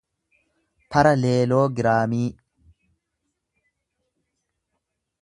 [0.91, 2.27] paraleeloogiraamii